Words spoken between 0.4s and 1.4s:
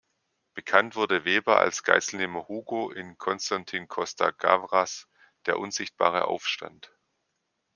Bekannt wurde